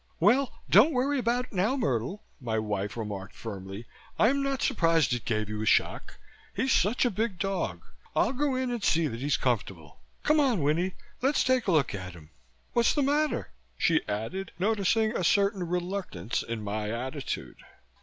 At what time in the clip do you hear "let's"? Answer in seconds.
11.21-11.43